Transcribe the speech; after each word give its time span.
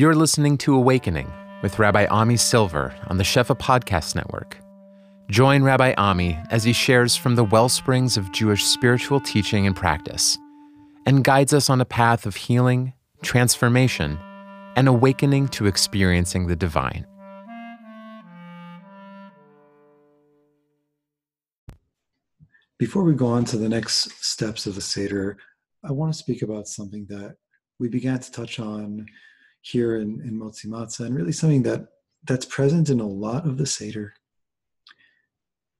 You're 0.00 0.14
listening 0.14 0.56
to 0.64 0.74
Awakening 0.76 1.30
with 1.60 1.78
Rabbi 1.78 2.06
Ami 2.06 2.38
Silver 2.38 2.94
on 3.08 3.18
the 3.18 3.22
Shefa 3.22 3.54
Podcast 3.54 4.14
Network. 4.14 4.56
Join 5.28 5.62
Rabbi 5.62 5.92
Ami 5.98 6.38
as 6.48 6.64
he 6.64 6.72
shares 6.72 7.16
from 7.16 7.34
the 7.34 7.44
well 7.44 7.68
springs 7.68 8.16
of 8.16 8.32
Jewish 8.32 8.64
spiritual 8.64 9.20
teaching 9.20 9.66
and 9.66 9.76
practice 9.76 10.38
and 11.04 11.22
guides 11.22 11.52
us 11.52 11.68
on 11.68 11.82
a 11.82 11.84
path 11.84 12.24
of 12.24 12.34
healing, 12.34 12.94
transformation, 13.20 14.18
and 14.74 14.88
awakening 14.88 15.48
to 15.48 15.66
experiencing 15.66 16.46
the 16.46 16.56
divine. 16.56 17.06
Before 22.78 23.04
we 23.04 23.12
go 23.12 23.26
on 23.26 23.44
to 23.44 23.58
the 23.58 23.68
next 23.68 24.12
steps 24.24 24.66
of 24.66 24.76
the 24.76 24.80
Seder, 24.80 25.36
I 25.84 25.92
want 25.92 26.10
to 26.10 26.18
speak 26.18 26.40
about 26.40 26.68
something 26.68 27.04
that 27.10 27.36
we 27.78 27.90
began 27.90 28.18
to 28.18 28.32
touch 28.32 28.58
on 28.58 29.04
here 29.60 29.96
in, 29.96 30.20
in 30.22 30.38
Motzi 30.38 30.66
Matzah, 30.66 31.06
and 31.06 31.14
really 31.14 31.32
something 31.32 31.62
that 31.62 31.86
that's 32.24 32.46
present 32.46 32.90
in 32.90 33.00
a 33.00 33.06
lot 33.06 33.46
of 33.46 33.56
the 33.56 33.66
Seder. 33.66 34.14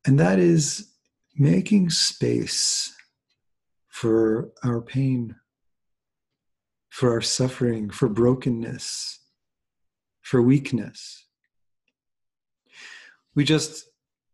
And 0.06 0.18
that 0.18 0.38
is 0.38 0.92
making 1.36 1.90
space 1.90 2.94
for 3.88 4.50
our 4.64 4.80
pain, 4.80 5.36
for 6.88 7.12
our 7.12 7.20
suffering, 7.20 7.90
for 7.90 8.08
brokenness, 8.08 9.20
for 10.22 10.40
weakness. 10.40 11.26
We 13.34 13.44
just 13.44 13.86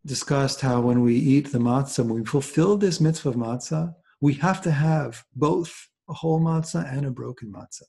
discussed 0.05 0.61
how 0.61 0.81
when 0.81 1.03
we 1.03 1.17
eat 1.17 1.51
the 1.51 1.59
matzah, 1.59 2.05
when 2.05 2.21
we 2.21 2.25
fulfill 2.25 2.77
this 2.77 3.01
mitzvah 3.01 3.31
of 3.31 3.35
matzah, 3.35 3.95
we 4.21 4.35
have 4.35 4.63
to 4.63 4.71
have 4.71 5.25
both 5.35 5.89
a 6.09 6.15
whole 6.15 6.41
matzah 6.41 6.91
and 6.93 7.05
a 7.05 7.11
broken 7.11 7.53
matzah. 7.53 7.83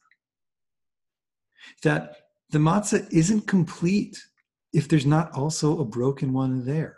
That 1.84 2.18
the 2.50 2.60
matzah 2.60 3.12
isn't 3.12 3.48
complete 3.48 4.18
if 4.74 4.88
there's 4.88 5.06
not 5.06 5.32
also 5.32 5.80
a 5.80 5.86
broken 5.86 6.34
one 6.34 6.66
there. 6.66 6.98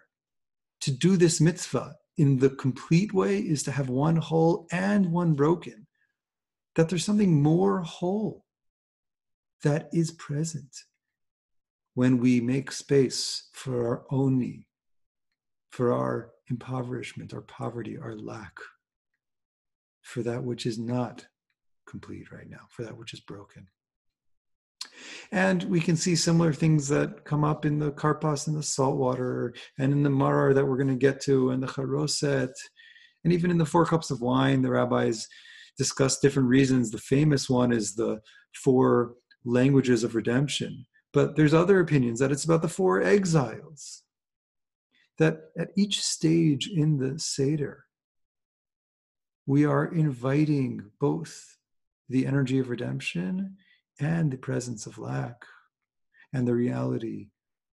To 0.81 0.91
do 0.91 1.17
this 1.17 1.41
mitzvah 1.41 1.95
in 2.17 2.39
the 2.39 2.49
complete 2.49 3.13
way 3.13 3.39
is 3.39 3.63
to 3.63 3.71
have 3.71 3.89
one 3.89 4.17
whole 4.17 4.67
and 4.71 5.11
one 5.11 5.33
broken. 5.33 5.87
That 6.75 6.89
there's 6.89 7.05
something 7.05 7.41
more 7.41 7.81
whole 7.81 8.45
that 9.63 9.89
is 9.91 10.11
present 10.11 10.83
when 11.95 12.17
we 12.17 12.39
make 12.39 12.71
space 12.71 13.49
for 13.51 13.87
our 13.87 14.05
oni, 14.11 14.67
for 15.71 15.91
our 15.91 16.31
impoverishment, 16.49 17.33
our 17.33 17.41
poverty, 17.41 17.97
our 17.97 18.15
lack, 18.15 18.53
for 20.01 20.23
that 20.23 20.43
which 20.43 20.65
is 20.65 20.77
not 20.79 21.27
complete 21.87 22.31
right 22.31 22.49
now, 22.49 22.67
for 22.69 22.83
that 22.83 22.97
which 22.97 23.13
is 23.13 23.19
broken. 23.19 23.67
And 25.31 25.63
we 25.63 25.79
can 25.79 25.95
see 25.95 26.15
similar 26.15 26.53
things 26.53 26.87
that 26.87 27.23
come 27.23 27.43
up 27.43 27.65
in 27.65 27.77
the 27.79 27.91
karpas 27.91 28.47
and 28.47 28.57
the 28.57 28.63
saltwater 28.63 29.53
and 29.77 29.91
in 29.91 30.03
the 30.03 30.09
maror 30.09 30.55
that 30.55 30.65
we're 30.65 30.77
going 30.77 30.87
to 30.87 30.95
get 30.95 31.21
to 31.21 31.51
and 31.51 31.61
the 31.61 31.67
charoset. 31.67 32.51
And 33.23 33.33
even 33.33 33.51
in 33.51 33.57
the 33.57 33.65
four 33.65 33.85
cups 33.85 34.11
of 34.11 34.21
wine, 34.21 34.61
the 34.61 34.71
rabbis 34.71 35.27
discuss 35.77 36.19
different 36.19 36.49
reasons. 36.49 36.91
The 36.91 36.97
famous 36.97 37.49
one 37.49 37.71
is 37.71 37.95
the 37.95 38.19
four 38.55 39.15
languages 39.45 40.03
of 40.03 40.15
redemption. 40.15 40.85
But 41.13 41.35
there's 41.35 41.53
other 41.53 41.79
opinions 41.79 42.19
that 42.19 42.31
it's 42.31 42.45
about 42.45 42.61
the 42.61 42.67
four 42.67 43.01
exiles. 43.01 44.03
That 45.17 45.41
at 45.57 45.69
each 45.75 46.01
stage 46.01 46.69
in 46.69 46.97
the 46.97 47.19
Seder, 47.19 47.85
we 49.45 49.65
are 49.65 49.85
inviting 49.85 50.91
both 50.99 51.57
the 52.07 52.25
energy 52.25 52.59
of 52.59 52.69
redemption 52.69 53.57
and 53.99 54.31
the 54.31 54.37
presence 54.37 54.85
of 54.85 54.97
lack 54.97 55.45
and 56.33 56.47
the 56.47 56.55
reality 56.55 57.29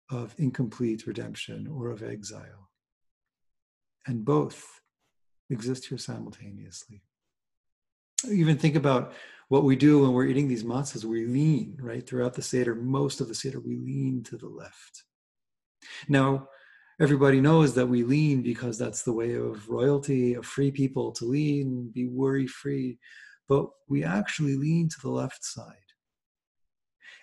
of 0.09 0.36
incomplete 0.38 1.08
redemption 1.08 1.68
or 1.68 1.90
of 1.90 2.03
exile. 2.03 2.69
And 4.08 4.24
both 4.24 4.81
exist 5.50 5.88
here 5.88 5.97
simultaneously. 5.97 7.02
Even 8.30 8.58
think 8.58 8.75
about 8.75 9.13
what 9.50 9.63
we 9.63 9.75
do 9.75 10.02
when 10.02 10.13
we're 10.13 10.25
eating 10.25 10.47
these 10.47 10.63
matzahs. 10.63 11.03
We 11.03 11.25
lean, 11.25 11.78
right? 11.80 12.06
Throughout 12.06 12.34
the 12.34 12.42
Seder, 12.42 12.75
most 12.75 13.22
of 13.22 13.28
the 13.28 13.36
Seder, 13.36 13.59
we 13.59 13.78
lean 13.78 14.24
to 14.24 14.38
the 14.38 14.47
left. 14.47 15.03
Now, 16.07 16.47
everybody 17.00 17.42
knows 17.42 17.75
that 17.75 17.88
we 17.88 18.03
lean 18.03 18.42
because 18.42 18.78
that's 18.78 19.03
the 19.03 19.13
way 19.13 19.36
of 19.36 19.69
royalty, 19.69 20.34
of 20.34 20.46
free 20.46 20.72
people 20.72 21.12
to 21.13 21.25
lean, 21.25 21.92
be 21.94 22.07
worry 22.07 22.47
free. 22.47 22.97
But 23.47 23.68
we 23.88 24.03
actually 24.03 24.56
lean 24.56 24.90
to 24.90 25.02
the 25.02 25.09
left 25.09 25.44
side. 25.44 25.75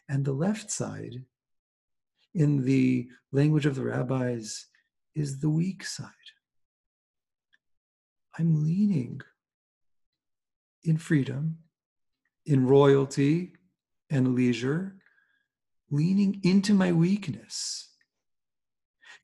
And 0.08 0.24
the 0.24 0.32
left 0.32 0.70
side, 0.70 1.24
in 2.34 2.64
the 2.64 3.08
language 3.30 3.66
of 3.66 3.74
the 3.74 3.84
rabbis, 3.84 4.66
is 5.14 5.40
the 5.40 5.50
weak 5.50 5.84
side. 5.84 6.08
I'm 8.38 8.64
leaning 8.64 9.20
in 10.84 10.96
freedom, 10.96 11.58
in 12.46 12.66
royalty 12.66 13.52
and 14.10 14.34
leisure, 14.34 14.96
leaning 15.90 16.40
into 16.42 16.74
my 16.74 16.92
weakness 16.92 17.92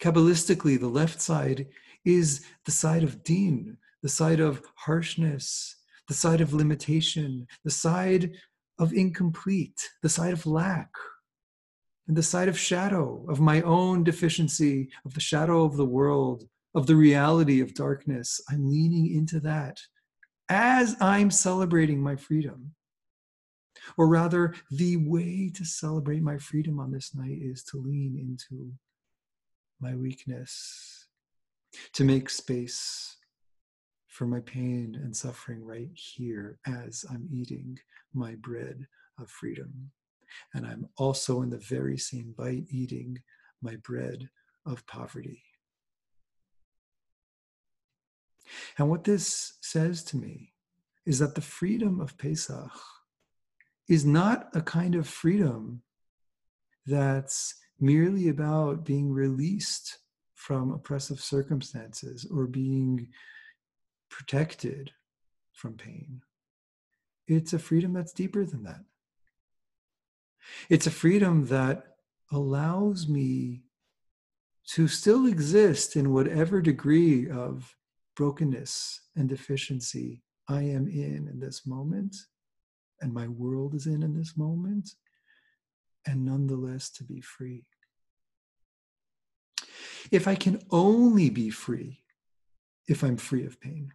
Kabbalistically, 0.01 0.79
the 0.79 0.89
left 0.89 1.21
side 1.21 1.67
is 2.05 2.45
the 2.65 2.71
side 2.71 3.03
of 3.03 3.25
din, 3.25 3.79
the 4.03 4.09
side 4.09 4.41
of 4.41 4.63
harshness, 4.77 5.77
the 6.07 6.15
side 6.15 6.41
of 6.41 6.55
limitation, 6.55 7.47
the 7.65 7.71
side 7.71 8.33
of 8.79 8.93
incomplete, 8.93 9.91
the 10.03 10.09
side 10.09 10.33
of 10.33 10.47
lack, 10.47 10.91
and 12.07 12.17
the 12.17 12.23
side 12.23 12.49
of 12.49 12.59
shadow, 12.59 13.25
of 13.29 13.41
my 13.41 13.61
own 13.63 14.03
deficiency, 14.03 14.91
of 15.05 15.15
the 15.15 15.21
shadow 15.21 15.65
of 15.65 15.77
the 15.77 15.85
world, 15.85 16.45
of 16.75 16.87
the 16.87 16.97
reality 16.97 17.61
of 17.61 17.75
darkness. 17.75 18.41
I'm 18.51 18.71
leaning 18.71 19.15
into 19.15 19.41
that 19.41 19.79
as 20.49 20.97
I'm 21.01 21.31
celebrating 21.31 22.01
my 22.01 22.17
freedom. 22.17 22.75
Or 23.97 24.09
rather, 24.09 24.55
the 24.71 24.97
way 24.97 25.51
to 25.55 25.65
celebrate 25.65 26.23
my 26.23 26.39
freedom 26.39 26.81
on 26.81 26.91
this 26.91 27.15
night 27.15 27.39
is 27.41 27.63
to 27.65 27.77
lean 27.77 28.19
into 28.19 28.73
my 29.81 29.95
weakness, 29.95 31.07
to 31.93 32.05
make 32.05 32.31
space 32.31 33.18
for 34.19 34.27
my 34.27 34.41
pain 34.41 34.99
and 35.01 35.17
suffering 35.17 35.65
right 35.65 35.91
here 35.95 36.59
as 36.67 37.05
I'm 37.09 37.29
eating 37.33 37.79
my 38.13 38.35
bread 38.35 38.85
of 39.17 39.31
freedom. 39.31 39.93
And 40.55 40.67
I'm 40.67 40.89
also 40.97 41.43
in 41.43 41.51
the 41.51 41.59
very 41.59 41.97
same 41.97 42.35
bite 42.37 42.65
eating 42.69 43.23
my 43.63 43.77
bread 43.77 44.29
of 44.67 44.85
poverty. 44.89 45.45
And 48.77 48.91
what 48.91 49.05
this 49.05 49.53
says 49.61 50.03
to 50.05 50.17
me 50.17 50.53
is 51.07 51.21
that 51.21 51.37
the 51.37 51.41
freedom 51.41 52.01
of 52.01 52.19
Pesach 52.19 52.73
is 53.89 54.05
not 54.05 54.49
a 54.53 54.63
kind 54.63 54.97
of 54.97 55.07
freedom 55.07 55.83
that's 56.87 57.55
merely 57.79 58.31
about 58.31 58.85
being 58.85 59.13
released 59.13 59.99
from 60.35 60.73
oppressive 60.73 61.21
circumstances 61.21 62.27
or 62.33 62.49
being 62.49 63.11
protected 64.11 64.93
from 65.53 65.75
pain. 65.75 66.23
It's 67.27 67.53
a 67.53 67.59
freedom 67.59 67.93
that's 67.93 68.13
deeper 68.13 68.45
than 68.45 68.63
that. 68.65 68.85
It's 70.69 70.87
a 70.87 70.91
freedom 70.91 71.47
that 71.47 71.97
allows 72.33 73.09
me 73.09 73.63
to 74.69 74.89
still 74.89 75.27
exist 75.27 75.97
in 75.97 76.13
whatever 76.13 76.61
degree 76.61 77.29
of 77.29 77.75
brokenness 78.17 79.01
and 79.17 79.29
deficiency 79.29 80.23
I 80.49 80.63
am 80.63 80.89
in 80.89 81.29
in 81.31 81.41
this 81.41 81.67
moment, 81.67 82.17
and 83.01 83.13
my 83.13 83.29
world 83.29 83.75
is 83.75 83.87
in 83.87 84.03
in 84.03 84.17
this 84.17 84.37
moment, 84.37 84.91
and 86.07 86.25
nonetheless 86.25 86.91
to 86.91 87.05
be 87.05 87.21
free. 87.21 87.65
If 90.11 90.27
I 90.27 90.35
can 90.35 90.63
only 90.71 91.29
be 91.29 91.51
free 91.51 92.05
if 92.87 93.03
I'm 93.03 93.19
free 93.19 93.45
of 93.45 93.61
pain, 93.61 93.93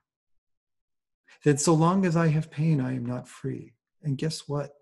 then 1.43 1.57
so 1.57 1.73
long 1.73 2.05
as 2.05 2.15
I 2.15 2.27
have 2.27 2.51
pain, 2.51 2.79
I 2.79 2.95
am 2.95 3.05
not 3.05 3.27
free. 3.27 3.73
And 4.03 4.17
guess 4.17 4.47
what? 4.47 4.73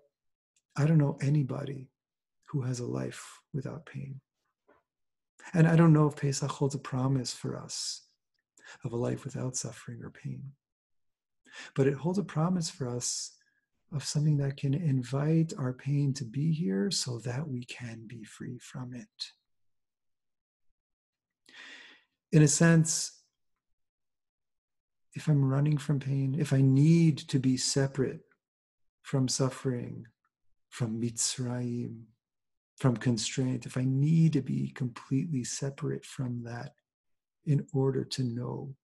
I 0.76 0.86
don't 0.86 0.98
know 0.98 1.18
anybody 1.20 1.90
who 2.48 2.62
has 2.62 2.80
a 2.80 2.86
life 2.86 3.40
without 3.52 3.86
pain. 3.86 4.20
And 5.54 5.66
I 5.66 5.76
don't 5.76 5.92
know 5.92 6.06
if 6.06 6.16
Pesach 6.16 6.50
holds 6.50 6.74
a 6.74 6.78
promise 6.78 7.32
for 7.32 7.56
us 7.56 8.02
of 8.84 8.92
a 8.92 8.96
life 8.96 9.24
without 9.24 9.56
suffering 9.56 10.00
or 10.02 10.10
pain. 10.10 10.52
But 11.74 11.86
it 11.86 11.94
holds 11.94 12.18
a 12.18 12.24
promise 12.24 12.70
for 12.70 12.88
us 12.88 13.32
of 13.92 14.04
something 14.04 14.38
that 14.38 14.56
can 14.56 14.72
invite 14.72 15.52
our 15.58 15.72
pain 15.72 16.14
to 16.14 16.24
be 16.24 16.52
here 16.52 16.90
so 16.90 17.18
that 17.20 17.46
we 17.46 17.64
can 17.64 18.04
be 18.06 18.24
free 18.24 18.58
from 18.58 18.94
it. 18.94 19.32
In 22.30 22.42
a 22.42 22.48
sense, 22.48 23.21
if 25.14 25.28
I'm 25.28 25.44
running 25.44 25.78
from 25.78 26.00
pain, 26.00 26.36
if 26.38 26.52
I 26.52 26.60
need 26.60 27.18
to 27.18 27.38
be 27.38 27.56
separate 27.56 28.22
from 29.02 29.28
suffering, 29.28 30.06
from 30.70 31.00
Mitzrayim, 31.00 32.04
from 32.78 32.96
constraint, 32.96 33.66
if 33.66 33.76
I 33.76 33.84
need 33.84 34.32
to 34.32 34.42
be 34.42 34.70
completely 34.70 35.44
separate 35.44 36.04
from 36.04 36.42
that 36.44 36.72
in 37.44 37.66
order 37.74 38.04
to 38.04 38.22
know 38.22 38.74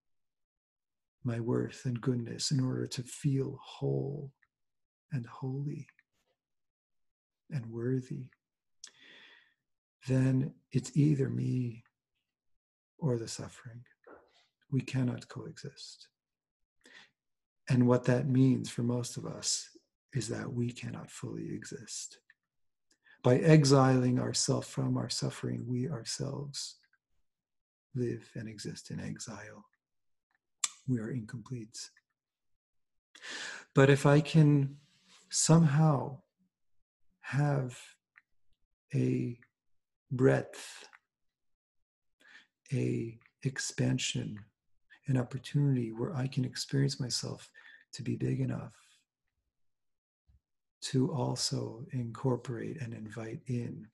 my 1.24 1.40
worth 1.40 1.82
and 1.84 2.00
goodness, 2.00 2.50
in 2.50 2.60
order 2.60 2.86
to 2.86 3.02
feel 3.02 3.58
whole 3.62 4.32
and 5.12 5.26
holy 5.26 5.86
and 7.50 7.64
worthy, 7.66 8.26
then 10.06 10.52
it's 10.72 10.96
either 10.96 11.28
me 11.28 11.84
or 12.98 13.16
the 13.16 13.28
suffering. 13.28 13.82
We 14.70 14.80
cannot 14.80 15.28
coexist. 15.28 16.08
And 17.68 17.86
what 17.86 18.04
that 18.04 18.28
means 18.28 18.70
for 18.70 18.82
most 18.82 19.16
of 19.16 19.26
us 19.26 19.68
is 20.14 20.28
that 20.28 20.52
we 20.52 20.70
cannot 20.70 21.10
fully 21.10 21.52
exist. 21.52 22.18
By 23.22 23.38
exiling 23.38 24.18
ourselves 24.18 24.68
from 24.68 24.96
our 24.96 25.10
suffering, 25.10 25.64
we 25.66 25.88
ourselves 25.88 26.76
live 27.94 28.30
and 28.34 28.48
exist 28.48 28.90
in 28.90 29.00
exile. 29.00 29.66
We 30.86 30.98
are 31.00 31.10
incomplete. 31.10 31.90
But 33.74 33.90
if 33.90 34.06
I 34.06 34.20
can 34.20 34.76
somehow 35.28 36.18
have 37.20 37.78
a 38.94 39.38
breadth, 40.10 40.84
a 42.72 43.18
expansion, 43.42 44.38
an 45.08 45.16
opportunity 45.16 45.90
where 45.90 46.14
I 46.14 46.26
can 46.26 46.44
experience 46.44 47.00
myself 47.00 47.50
to 47.94 48.02
be 48.02 48.16
big 48.16 48.40
enough 48.40 48.74
to 50.80 51.12
also 51.12 51.84
incorporate 51.92 52.80
and 52.80 52.94
invite 52.94 53.40
in 53.46 53.86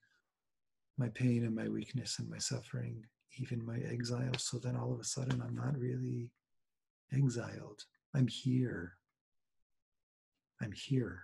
my 0.98 1.08
pain 1.08 1.44
and 1.44 1.54
my 1.54 1.68
weakness 1.68 2.18
and 2.18 2.28
my 2.28 2.38
suffering, 2.38 3.04
even 3.38 3.64
my 3.64 3.78
exile. 3.90 4.34
So 4.38 4.58
then 4.58 4.76
all 4.76 4.92
of 4.92 5.00
a 5.00 5.04
sudden, 5.04 5.42
I'm 5.42 5.56
not 5.56 5.78
really 5.78 6.30
exiled. 7.12 7.84
I'm 8.14 8.28
here. 8.28 8.92
I'm 10.60 10.72
here. 10.72 11.22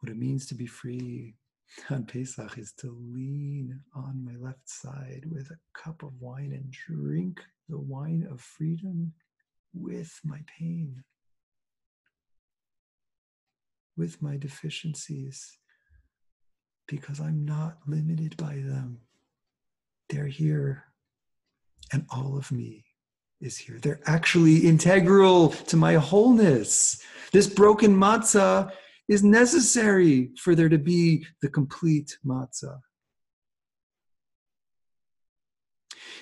What 0.00 0.10
it 0.10 0.18
means 0.18 0.46
to 0.46 0.54
be 0.54 0.66
free 0.66 1.34
on 1.90 2.04
Pesach 2.04 2.58
is 2.58 2.72
to 2.78 2.96
lean 3.12 3.80
on 3.94 4.24
my 4.24 4.36
left 4.36 4.68
side 4.68 5.24
with 5.30 5.50
a 5.50 5.58
cup 5.78 6.02
of 6.02 6.12
wine 6.20 6.52
and 6.52 6.70
drink 6.70 7.40
the 7.68 7.78
wine 7.78 8.26
of 8.30 8.40
freedom 8.40 9.12
with 9.74 10.20
my 10.24 10.40
pain 10.58 11.02
with 13.96 14.20
my 14.20 14.36
deficiencies 14.36 15.58
because 16.86 17.20
I'm 17.20 17.44
not 17.44 17.78
limited 17.86 18.36
by 18.36 18.54
them. 18.54 18.98
They're 20.08 20.26
here, 20.26 20.84
and 21.92 22.06
all 22.10 22.36
of 22.36 22.52
me 22.52 22.84
is 23.40 23.56
here. 23.56 23.78
They're 23.80 24.00
actually 24.06 24.58
integral 24.58 25.48
to 25.48 25.76
my 25.76 25.94
wholeness. 25.94 27.02
This 27.32 27.48
broken 27.48 27.96
matzah 27.96 28.70
is 29.08 29.22
necessary 29.22 30.30
for 30.38 30.54
there 30.54 30.68
to 30.68 30.78
be 30.78 31.26
the 31.42 31.48
complete 31.48 32.18
matzah. 32.26 32.80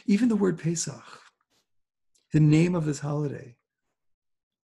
Even 0.06 0.28
the 0.28 0.36
word 0.36 0.58
Pesach, 0.58 1.02
the 2.32 2.40
name 2.40 2.74
of 2.74 2.84
this 2.84 2.98
holiday, 2.98 3.56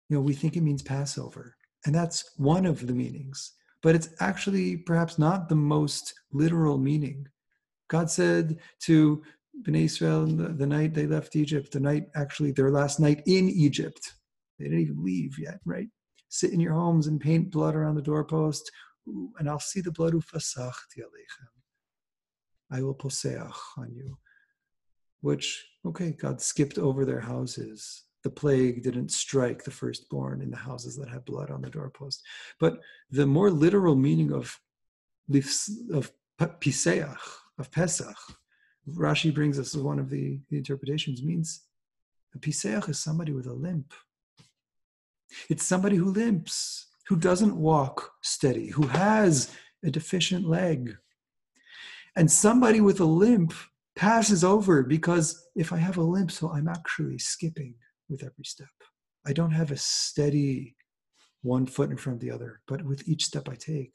you 0.08 0.16
know, 0.16 0.22
we 0.22 0.34
think 0.34 0.56
it 0.56 0.62
means 0.62 0.82
Passover. 0.82 1.56
And 1.84 1.94
that's 1.94 2.30
one 2.36 2.64
of 2.64 2.86
the 2.86 2.94
meanings. 2.94 3.52
But 3.82 3.94
it's 3.94 4.08
actually 4.20 4.76
perhaps 4.76 5.18
not 5.18 5.48
the 5.48 5.54
most 5.54 6.14
literal 6.32 6.78
meaning. 6.78 7.28
God 7.88 8.10
said 8.10 8.58
to 8.80 9.22
Bnei 9.62 9.84
Israel 9.84 10.26
the, 10.26 10.48
the 10.48 10.66
night 10.66 10.94
they 10.94 11.06
left 11.06 11.36
Egypt, 11.36 11.72
the 11.72 11.80
night 11.80 12.08
actually 12.14 12.52
their 12.52 12.70
last 12.70 12.98
night 12.98 13.22
in 13.26 13.48
Egypt. 13.48 14.12
They 14.58 14.64
didn't 14.64 14.80
even 14.80 15.04
leave 15.04 15.38
yet, 15.38 15.60
right? 15.64 15.88
Sit 16.28 16.52
in 16.52 16.60
your 16.60 16.74
homes 16.74 17.06
and 17.06 17.20
paint 17.20 17.50
blood 17.50 17.74
around 17.74 17.94
the 17.94 18.02
doorpost, 18.02 18.70
and 19.38 19.48
I'll 19.48 19.58
see 19.58 19.80
the 19.80 19.92
blood 19.92 20.14
ufasachti 20.14 20.98
aleichem. 20.98 21.48
I 22.70 22.82
will 22.82 22.94
poseach 22.94 23.56
on 23.78 23.92
you. 23.92 24.18
Which, 25.20 25.66
okay, 25.84 26.12
God 26.12 26.40
skipped 26.40 26.78
over 26.78 27.04
their 27.04 27.20
houses 27.20 28.06
the 28.26 28.30
plague 28.30 28.82
didn't 28.82 29.12
strike 29.12 29.62
the 29.62 29.70
firstborn 29.70 30.42
in 30.42 30.50
the 30.50 30.56
houses 30.56 30.96
that 30.96 31.08
had 31.08 31.24
blood 31.24 31.48
on 31.48 31.62
the 31.62 31.70
doorpost. 31.70 32.24
But 32.58 32.80
the 33.08 33.24
more 33.24 33.52
literal 33.52 33.94
meaning 33.94 34.32
of 34.32 34.58
of 35.92 36.10
Piseach, 36.60 37.24
of 37.56 37.70
Pesach, 37.70 38.16
Rashi 38.88 39.32
brings 39.32 39.60
us 39.60 39.76
one 39.76 40.00
of 40.00 40.10
the, 40.10 40.40
the 40.50 40.56
interpretations 40.56 41.22
means 41.22 41.62
a 42.34 42.38
Piseach 42.38 42.88
is 42.88 42.98
somebody 42.98 43.30
with 43.30 43.46
a 43.46 43.52
limp. 43.52 43.94
It's 45.48 45.64
somebody 45.64 45.96
who 45.96 46.10
limps, 46.10 46.86
who 47.08 47.16
doesn't 47.16 47.56
walk 47.56 48.12
steady, 48.22 48.68
who 48.68 48.86
has 48.86 49.50
a 49.84 49.90
deficient 49.90 50.48
leg. 50.48 50.96
And 52.16 52.30
somebody 52.30 52.80
with 52.80 53.00
a 53.00 53.04
limp 53.04 53.52
passes 53.94 54.44
over 54.44 54.82
because 54.82 55.48
if 55.54 55.72
I 55.72 55.78
have 55.78 55.96
a 55.96 56.02
limp, 56.02 56.30
so 56.30 56.50
I'm 56.50 56.68
actually 56.68 57.18
skipping 57.18 57.74
with 58.08 58.22
every 58.22 58.44
step. 58.44 58.68
I 59.26 59.32
don't 59.32 59.52
have 59.52 59.70
a 59.70 59.76
steady 59.76 60.76
one 61.42 61.66
foot 61.66 61.90
in 61.90 61.96
front 61.96 62.16
of 62.16 62.20
the 62.20 62.30
other, 62.30 62.60
but 62.66 62.84
with 62.84 63.08
each 63.08 63.24
step 63.24 63.48
I 63.48 63.54
take, 63.54 63.94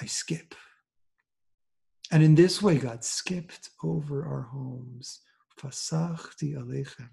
I 0.00 0.06
skip. 0.06 0.54
And 2.10 2.22
in 2.22 2.34
this 2.34 2.62
way, 2.62 2.78
God 2.78 3.04
skipped 3.04 3.70
over 3.82 4.24
our 4.24 4.42
homes. 4.42 5.20
Fasachti 5.60 6.54
aleichem. 6.54 7.10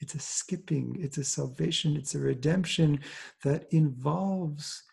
It's 0.00 0.14
a 0.14 0.20
skipping, 0.20 0.96
it's 1.00 1.18
a 1.18 1.24
salvation, 1.24 1.96
it's 1.96 2.14
a 2.14 2.20
redemption 2.20 3.00
that 3.44 3.66
involves, 3.72 4.84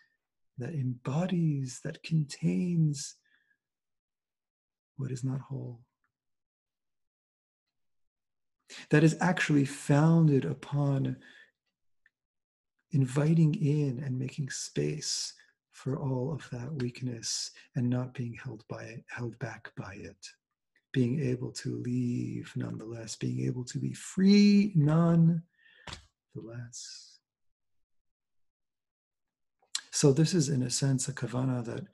that 0.58 0.74
embodies, 0.74 1.80
that 1.84 2.02
contains 2.02 3.14
what 4.96 5.10
is 5.10 5.22
not 5.22 5.40
whole 5.40 5.80
that 8.90 9.04
is 9.04 9.16
actually 9.20 9.64
founded 9.64 10.44
upon 10.44 11.16
inviting 12.92 13.54
in 13.54 14.02
and 14.04 14.18
making 14.18 14.50
space 14.50 15.34
for 15.72 15.98
all 15.98 16.32
of 16.32 16.48
that 16.50 16.72
weakness 16.82 17.50
and 17.74 17.88
not 17.88 18.14
being 18.14 18.34
held 18.42 18.64
by 18.68 18.82
it, 18.82 19.04
held 19.08 19.38
back 19.38 19.70
by 19.76 19.94
it. 19.94 20.16
Being 20.96 21.20
able 21.20 21.52
to 21.52 21.76
leave 21.76 22.52
nonetheless, 22.56 23.16
being 23.16 23.46
able 23.46 23.64
to 23.64 23.78
be 23.78 23.92
free 23.92 24.72
nonetheless. 24.74 25.42
So, 29.90 30.12
this 30.12 30.32
is 30.32 30.48
in 30.48 30.62
a 30.62 30.70
sense 30.70 31.08
a 31.08 31.12
kavana 31.12 31.62
that 31.66 31.84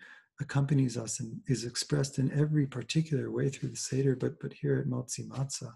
accompanies 0.40 0.96
us 0.96 1.18
and 1.18 1.40
is 1.48 1.64
expressed 1.64 2.20
in 2.20 2.32
every 2.32 2.66
particular 2.66 3.30
way 3.30 3.48
through 3.48 3.70
the 3.70 3.76
Seder, 3.76 4.14
but, 4.14 4.38
but 4.40 4.52
here 4.52 4.78
at 4.78 4.86
Motzi 4.86 5.26
Matzah 5.26 5.74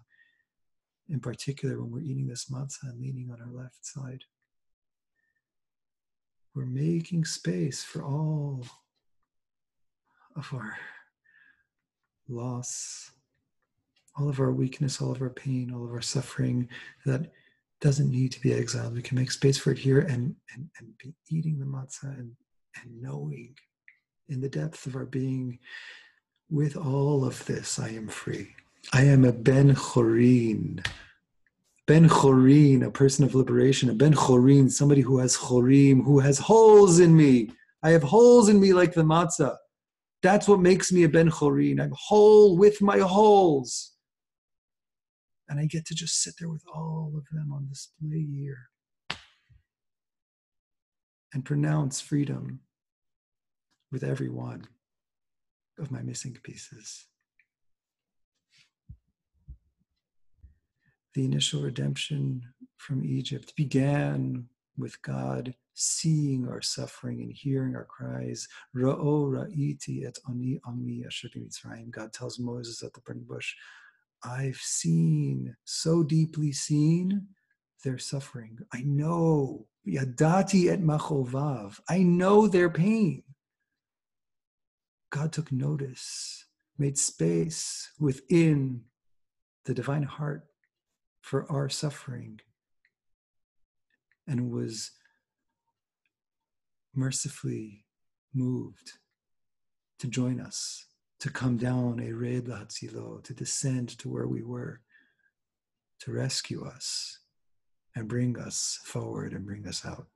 in 1.08 1.20
particular 1.20 1.80
when 1.80 1.90
we're 1.90 2.00
eating 2.00 2.26
this 2.26 2.46
matzah 2.46 2.90
and 2.90 3.00
leaning 3.00 3.30
on 3.30 3.40
our 3.40 3.52
left 3.52 3.84
side. 3.84 4.24
We're 6.54 6.66
making 6.66 7.24
space 7.24 7.82
for 7.82 8.02
all 8.02 8.64
of 10.34 10.52
our 10.52 10.76
loss, 12.28 13.10
all 14.18 14.28
of 14.28 14.40
our 14.40 14.52
weakness, 14.52 15.00
all 15.00 15.12
of 15.12 15.22
our 15.22 15.30
pain, 15.30 15.72
all 15.74 15.84
of 15.84 15.92
our 15.92 16.02
suffering 16.02 16.68
that 17.04 17.30
doesn't 17.80 18.10
need 18.10 18.32
to 18.32 18.40
be 18.40 18.52
exiled. 18.52 18.94
We 18.94 19.02
can 19.02 19.18
make 19.18 19.30
space 19.30 19.58
for 19.58 19.70
it 19.72 19.78
here 19.78 20.00
and, 20.00 20.34
and, 20.54 20.68
and 20.78 20.98
be 20.98 21.14
eating 21.28 21.58
the 21.58 21.66
matzah 21.66 22.18
and, 22.18 22.32
and 22.82 23.02
knowing 23.02 23.54
in 24.28 24.40
the 24.40 24.48
depth 24.48 24.86
of 24.86 24.96
our 24.96 25.04
being, 25.04 25.58
with 26.50 26.76
all 26.76 27.24
of 27.24 27.44
this, 27.46 27.78
I 27.78 27.88
am 27.90 28.08
free. 28.08 28.48
I 28.92 29.02
am 29.02 29.24
a 29.24 29.32
Ben 29.32 29.74
Chorin. 29.74 30.86
Ben 31.86 32.08
Chorin, 32.08 32.84
a 32.84 32.90
person 32.90 33.24
of 33.24 33.34
liberation. 33.34 33.90
A 33.90 33.94
Ben 33.94 34.14
Chorin, 34.14 34.70
somebody 34.70 35.00
who 35.00 35.18
has 35.18 35.36
Chorim, 35.36 36.04
who 36.04 36.20
has 36.20 36.38
holes 36.38 37.00
in 37.00 37.16
me. 37.16 37.50
I 37.82 37.90
have 37.90 38.02
holes 38.02 38.48
in 38.48 38.60
me 38.60 38.72
like 38.72 38.94
the 38.94 39.02
matzah. 39.02 39.56
That's 40.22 40.48
what 40.48 40.60
makes 40.60 40.92
me 40.92 41.04
a 41.04 41.08
Ben 41.08 41.30
Chorin. 41.30 41.80
I'm 41.80 41.92
whole 41.96 42.56
with 42.56 42.80
my 42.80 42.98
holes. 42.98 43.92
And 45.48 45.60
I 45.60 45.66
get 45.66 45.86
to 45.86 45.94
just 45.94 46.22
sit 46.22 46.34
there 46.38 46.48
with 46.48 46.64
all 46.74 47.12
of 47.16 47.24
them 47.32 47.52
on 47.52 47.68
display 47.68 48.26
here 48.30 48.68
and 51.32 51.44
pronounce 51.44 52.00
freedom 52.00 52.60
with 53.92 54.02
every 54.02 54.28
one 54.28 54.66
of 55.78 55.90
my 55.90 56.02
missing 56.02 56.36
pieces. 56.42 57.06
the 61.16 61.24
initial 61.24 61.62
redemption 61.62 62.42
from 62.76 63.02
Egypt 63.02 63.54
began 63.56 64.46
with 64.76 65.00
God 65.00 65.54
seeing 65.72 66.46
our 66.46 66.60
suffering 66.60 67.22
and 67.22 67.32
hearing 67.32 67.74
our 67.74 67.86
cries. 67.86 68.46
Ra'o 68.76 69.30
ra'iti 69.30 70.06
et 70.06 70.18
ani 70.28 70.60
ami 70.66 71.02
God 71.90 72.12
tells 72.12 72.38
Moses 72.38 72.82
at 72.82 72.92
the 72.92 73.00
burning 73.00 73.24
bush, 73.24 73.54
I've 74.22 74.56
seen, 74.56 75.56
so 75.64 76.02
deeply 76.02 76.52
seen, 76.52 77.28
their 77.84 77.98
suffering. 77.98 78.58
I 78.72 78.82
know. 78.82 79.66
Yadati 79.86 80.70
et 80.70 80.82
machovav. 80.82 81.78
I 81.88 81.98
know 82.02 82.48
their 82.48 82.70
pain. 82.70 83.22
God 85.10 85.32
took 85.32 85.52
notice, 85.52 86.44
made 86.76 86.98
space 86.98 87.90
within 87.98 88.82
the 89.64 89.74
divine 89.74 90.02
heart 90.02 90.46
for 91.20 91.50
our 91.50 91.68
suffering, 91.68 92.40
and 94.26 94.50
was 94.50 94.90
mercifully 96.94 97.84
moved 98.34 98.92
to 100.00 100.08
join 100.08 100.40
us, 100.40 100.86
to 101.20 101.30
come 101.30 101.56
down 101.56 102.00
a 102.00 102.12
red 102.12 102.44
lahatzilo, 102.44 103.22
to 103.24 103.34
descend 103.34 103.88
to 103.98 104.08
where 104.08 104.26
we 104.26 104.42
were, 104.42 104.80
to 106.00 106.12
rescue 106.12 106.64
us 106.64 107.20
and 107.94 108.08
bring 108.08 108.38
us 108.38 108.78
forward 108.84 109.32
and 109.32 109.46
bring 109.46 109.66
us 109.66 109.84
out. 109.86 110.06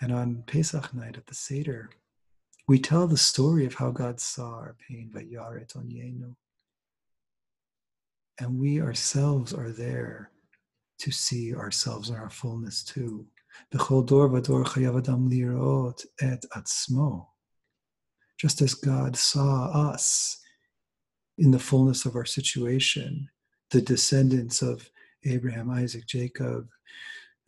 And 0.00 0.12
on 0.12 0.44
Pesach 0.46 0.94
night 0.94 1.16
at 1.16 1.26
the 1.26 1.34
Seder, 1.34 1.90
we 2.66 2.78
tell 2.78 3.06
the 3.06 3.16
story 3.16 3.66
of 3.66 3.74
how 3.74 3.90
God 3.90 4.20
saw 4.20 4.50
our 4.54 4.76
pain 4.88 5.10
vayar 5.14 5.60
et 5.60 5.72
onyenu. 5.76 6.34
And 8.40 8.58
we 8.58 8.80
ourselves 8.80 9.52
are 9.52 9.70
there 9.70 10.30
to 10.98 11.10
see 11.10 11.54
ourselves 11.54 12.10
in 12.10 12.16
our 12.16 12.30
fullness 12.30 12.82
too. 12.82 13.26
Just 18.44 18.60
as 18.60 18.74
God 18.74 19.16
saw 19.16 19.70
us 19.72 20.38
in 21.38 21.50
the 21.50 21.58
fullness 21.58 22.04
of 22.04 22.14
our 22.14 22.26
situation, 22.26 23.26
the 23.70 23.80
descendants 23.80 24.60
of 24.60 24.90
Abraham, 25.24 25.70
Isaac, 25.70 26.06
Jacob, 26.06 26.68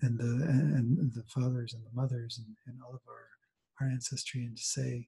and 0.00 0.18
the 0.18 0.24
and 0.24 1.12
the 1.12 1.22
fathers 1.28 1.74
and 1.74 1.84
the 1.84 1.94
mothers 1.94 2.38
and, 2.38 2.56
and 2.66 2.78
all 2.82 2.94
of 2.94 3.02
our, 3.10 3.28
our 3.82 3.92
ancestry, 3.92 4.46
and 4.46 4.56
to 4.56 4.62
say, 4.62 5.06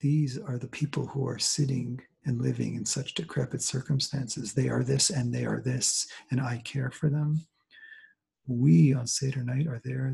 these 0.00 0.38
are 0.38 0.58
the 0.58 0.66
people 0.66 1.06
who 1.06 1.24
are 1.24 1.38
sitting 1.38 2.00
and 2.24 2.42
living 2.42 2.74
in 2.74 2.84
such 2.84 3.14
decrepit 3.14 3.62
circumstances. 3.62 4.54
They 4.54 4.68
are 4.68 4.82
this 4.82 5.10
and 5.10 5.32
they 5.32 5.44
are 5.44 5.60
this, 5.60 6.08
and 6.32 6.40
I 6.40 6.62
care 6.64 6.90
for 6.90 7.10
them 7.10 7.46
we 8.48 8.94
on 8.94 9.06
Seder 9.06 9.42
night 9.42 9.66
are 9.66 9.80
there 9.84 10.12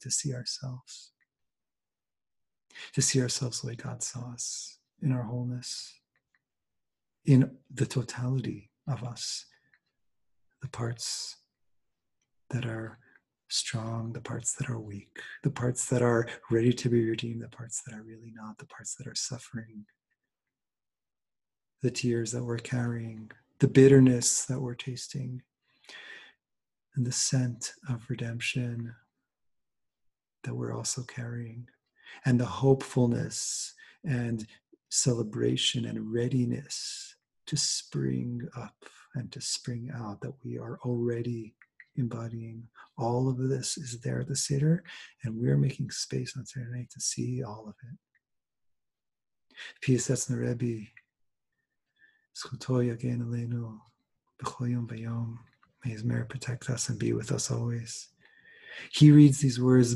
to 0.00 0.10
see 0.10 0.34
ourselves, 0.34 1.12
to 2.92 3.02
see 3.02 3.20
ourselves 3.20 3.60
the 3.60 3.68
way 3.68 3.74
God 3.74 4.02
saw 4.02 4.32
us 4.32 4.78
in 5.02 5.12
our 5.12 5.22
wholeness, 5.22 5.94
in 7.24 7.50
the 7.72 7.86
totality 7.86 8.70
of 8.88 9.02
us, 9.04 9.46
the 10.62 10.68
parts 10.68 11.36
that 12.50 12.64
are 12.64 12.98
strong, 13.48 14.12
the 14.12 14.20
parts 14.20 14.54
that 14.54 14.68
are 14.68 14.80
weak, 14.80 15.18
the 15.42 15.50
parts 15.50 15.86
that 15.86 16.02
are 16.02 16.26
ready 16.50 16.72
to 16.72 16.88
be 16.88 17.08
redeemed, 17.08 17.42
the 17.42 17.48
parts 17.48 17.82
that 17.82 17.94
are 17.94 18.02
really 18.02 18.32
not, 18.34 18.58
the 18.58 18.66
parts 18.66 18.94
that 18.96 19.06
are 19.06 19.14
suffering, 19.14 19.84
the 21.82 21.90
tears 21.90 22.32
that 22.32 22.44
we're 22.44 22.58
carrying, 22.58 23.30
the 23.58 23.68
bitterness 23.68 24.44
that 24.46 24.60
we're 24.60 24.74
tasting, 24.74 25.42
and 26.96 27.06
the 27.06 27.12
scent 27.12 27.72
of 27.88 28.06
redemption 28.08 28.94
that 30.44 30.54
we're 30.54 30.74
also 30.74 31.02
carrying, 31.02 31.68
and 32.24 32.40
the 32.40 32.46
hopefulness 32.46 33.74
and 34.04 34.46
celebration 34.88 35.84
and 35.84 36.12
readiness 36.12 37.16
to 37.46 37.56
spring 37.56 38.40
up 38.56 38.74
and 39.14 39.30
to 39.32 39.40
spring 39.40 39.90
out 39.94 40.20
that 40.20 40.34
we 40.44 40.58
are 40.58 40.78
already 40.84 41.54
embodying. 41.96 42.68
All 42.98 43.28
of 43.28 43.38
this 43.38 43.78
is 43.78 44.00
there 44.00 44.20
at 44.20 44.28
the 44.28 44.36
Seder, 44.36 44.84
and 45.24 45.36
we're 45.36 45.56
making 45.56 45.90
space 45.90 46.36
on 46.36 46.44
Seder 46.46 46.68
night 46.70 46.90
to 46.90 47.00
see 47.00 47.42
all 47.42 47.66
of 47.68 47.74
it. 47.90 47.98
Peace 49.80 50.06
that's 50.06 50.26
the 50.26 50.36
Rebbe. 50.36 50.86
May 55.84 55.90
His 55.90 56.04
merit 56.04 56.28
protect 56.28 56.68
us 56.68 56.88
and 56.88 56.98
be 56.98 57.12
with 57.12 57.32
us 57.32 57.50
always. 57.50 58.08
He 58.92 59.10
reads 59.10 59.40
these 59.40 59.60
words, 59.60 59.94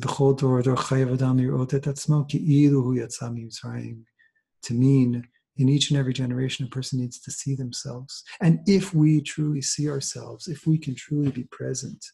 to 4.63 4.75
mean 4.75 5.29
in 5.57 5.69
each 5.69 5.91
and 5.91 5.99
every 5.99 6.13
generation, 6.13 6.65
a 6.65 6.69
person 6.69 7.01
needs 7.01 7.19
to 7.21 7.31
see 7.31 7.55
themselves. 7.55 8.25
And 8.41 8.61
if 8.67 8.95
we 8.95 9.21
truly 9.21 9.63
see 9.63 9.91
ourselves, 9.91 10.49
if 10.49 10.67
we 10.67 10.79
can 10.79 10.95
truly 10.95 11.31
be 11.31 11.45
present 11.45 12.05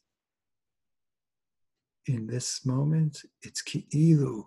in 2.07 2.27
this 2.27 2.65
moment, 2.67 3.23
it's 3.43 3.63
ki'ilu 3.63 4.45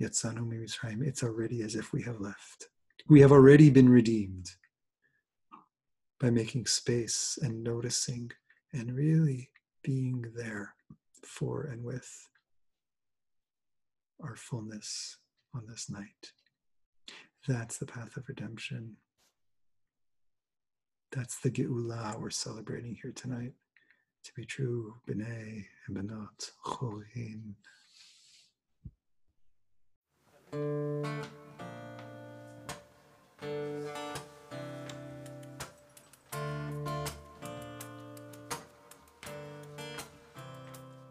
yatsanu 0.00 0.46
mitzrayim. 0.46 1.02
It's 1.02 1.22
already 1.22 1.62
as 1.62 1.74
if 1.74 1.92
we 1.92 2.02
have 2.02 2.20
left. 2.20 2.68
We 3.08 3.20
have 3.20 3.32
already 3.32 3.70
been 3.70 3.88
redeemed 3.88 4.50
by 6.20 6.30
making 6.30 6.66
space 6.66 7.38
and 7.42 7.62
noticing 7.62 8.30
and 8.72 8.94
really 8.94 9.50
being 9.82 10.24
there 10.34 10.74
for 11.24 11.64
and 11.64 11.84
with 11.84 12.28
our 14.22 14.36
fullness 14.36 15.16
on 15.54 15.66
this 15.66 15.88
night. 15.90 16.32
That's 17.46 17.78
the 17.78 17.86
path 17.86 18.16
of 18.16 18.28
redemption. 18.28 18.96
That's 21.12 21.38
the 21.40 21.50
Geula 21.50 22.20
we're 22.20 22.30
celebrating 22.30 22.98
here 23.00 23.12
tonight. 23.12 23.54
To 24.24 24.32
be 24.34 24.44
true, 24.44 24.94
B'nai 25.08 25.64
and 25.86 25.96
Benot, 25.96 26.50
Chorin. 26.66 27.54